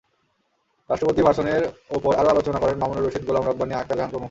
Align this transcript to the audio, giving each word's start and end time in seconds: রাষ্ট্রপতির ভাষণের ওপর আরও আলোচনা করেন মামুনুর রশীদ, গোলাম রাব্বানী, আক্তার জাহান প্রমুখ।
রাষ্ট্রপতির 0.89 1.27
ভাষণের 1.29 1.61
ওপর 1.89 2.11
আরও 2.15 2.29
আলোচনা 2.29 2.59
করেন 2.59 2.77
মামুনুর 2.79 3.05
রশীদ, 3.05 3.23
গোলাম 3.27 3.43
রাব্বানী, 3.45 3.73
আক্তার 3.73 3.97
জাহান 3.97 4.09
প্রমুখ। 4.09 4.19